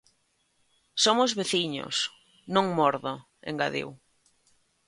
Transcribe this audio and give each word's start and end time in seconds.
"Somos 1.03 1.31
veciños, 1.39 1.95
non 2.53 2.65
mordo", 2.79 3.13
engadiu. 3.49 3.89